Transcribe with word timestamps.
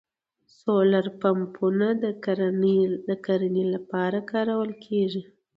سولر 0.59 1.05
پمپونه 1.21 1.87
د 3.07 3.11
کرنې 3.25 3.65
لپاره 3.73 4.19
کارول 4.31 4.71
کیږي 4.85 5.23